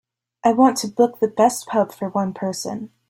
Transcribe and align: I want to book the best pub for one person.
I 0.43 0.51
want 0.53 0.77
to 0.77 0.87
book 0.87 1.19
the 1.19 1.27
best 1.27 1.67
pub 1.67 1.91
for 1.91 2.09
one 2.09 2.33
person. 2.33 2.89